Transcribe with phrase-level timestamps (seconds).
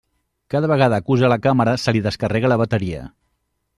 [0.53, 3.05] Cada vegada que usa la càmera se li descarrega la bateria.